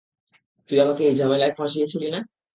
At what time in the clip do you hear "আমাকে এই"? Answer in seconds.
0.79-1.15